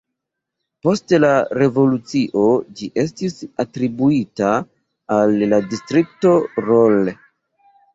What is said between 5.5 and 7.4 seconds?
la Distrikto Rolle.